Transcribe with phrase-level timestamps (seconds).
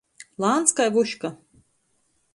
[0.43, 1.33] Lāns kai vuška.